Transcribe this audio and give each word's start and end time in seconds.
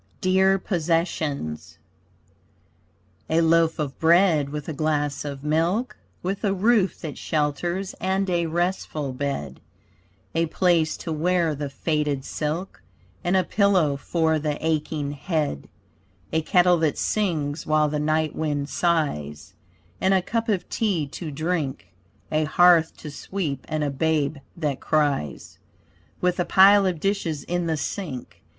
DEAR 0.19 0.57
POSSESSIONS 0.57 1.77
A 3.29 3.39
loaf 3.39 3.77
of 3.77 3.99
bread 3.99 4.49
with 4.49 4.67
a 4.67 4.73
glass 4.73 5.23
of 5.23 5.43
milk 5.43 5.95
With 6.23 6.43
a 6.43 6.55
roof 6.55 6.99
that 7.01 7.19
shelters 7.19 7.93
and 8.01 8.27
a 8.27 8.47
restful 8.47 9.13
bed, 9.13 9.61
A 10.33 10.47
place 10.47 10.97
to 11.05 11.11
wear 11.13 11.53
the 11.53 11.69
faded 11.69 12.25
silk 12.25 12.81
And 13.23 13.37
a 13.37 13.43
pillow 13.43 13.95
for 13.95 14.39
the 14.39 14.57
aching 14.65 15.11
head; 15.11 15.69
A 16.33 16.41
kettle 16.41 16.77
that 16.79 16.97
sings 16.97 17.67
while 17.67 17.87
the 17.87 17.99
night 17.99 18.35
wind 18.35 18.69
sighs, 18.69 19.53
And 20.01 20.15
a 20.15 20.23
cup 20.23 20.49
of 20.49 20.67
tea 20.67 21.05
to 21.09 21.29
drink; 21.29 21.93
A 22.31 22.45
hearth 22.45 22.97
to 22.97 23.11
sweep 23.11 23.67
and 23.69 23.83
a 23.83 23.91
babe 23.91 24.37
that 24.57 24.79
cries, 24.79 25.59
With 26.19 26.39
a 26.39 26.43
pile 26.45 26.87
of 26.87 26.99
dishes 26.99 27.43
in 27.43 27.67
the 27.67 27.77
sink. 27.77 28.41